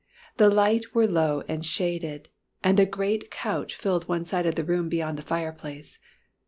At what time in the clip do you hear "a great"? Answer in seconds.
2.79-3.29